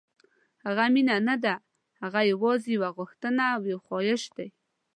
[0.65, 1.55] هغه مینه نه ده،
[2.01, 4.47] هغه یوازې یو غوښتنه او خواهش دی.